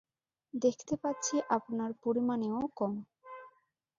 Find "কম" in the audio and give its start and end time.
2.77-2.93